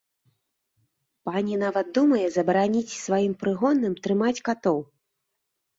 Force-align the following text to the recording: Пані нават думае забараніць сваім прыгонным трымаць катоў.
Пані 1.29 1.59
нават 1.65 1.93
думае 1.99 2.23
забараніць 2.39 2.93
сваім 3.05 3.33
прыгонным 3.45 3.93
трымаць 4.05 4.37
катоў. 4.51 4.79